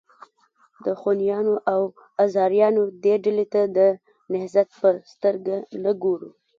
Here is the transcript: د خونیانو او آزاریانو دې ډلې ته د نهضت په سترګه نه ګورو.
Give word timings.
د 0.85 0.87
خونیانو 0.99 1.53
او 1.73 1.81
آزاریانو 2.23 2.83
دې 3.03 3.15
ډلې 3.25 3.45
ته 3.53 3.61
د 3.77 3.79
نهضت 4.33 4.67
په 4.79 4.89
سترګه 5.13 5.55
نه 5.83 5.91
ګورو. 6.01 6.29